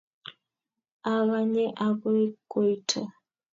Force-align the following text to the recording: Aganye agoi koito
Aganye 1.15 1.65
agoi 1.85 2.23
koito 2.51 3.01